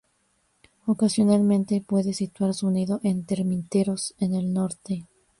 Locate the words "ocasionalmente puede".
0.87-2.13